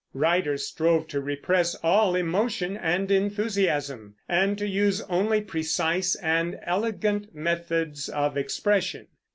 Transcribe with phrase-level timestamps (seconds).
[0.15, 7.35] Writers strove to repress all emotion and enthusiasm, and to use only precise and elegant
[7.35, 9.05] methods of expression.